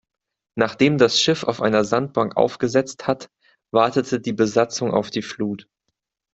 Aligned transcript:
Nachdem 0.57 0.97
das 0.97 1.19
Schiff 1.21 1.43
auf 1.43 1.61
einer 1.61 1.83
Sandbank 1.83 2.35
aufgesetzt 2.35 3.05
hat, 3.05 3.29
wartet 3.71 4.25
die 4.25 4.33
Besatzung 4.33 4.89
auf 4.95 5.11
die 5.11 5.21
Flut. 5.21 5.69